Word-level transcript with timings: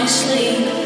my 0.00 0.06
sleep. 0.06 0.79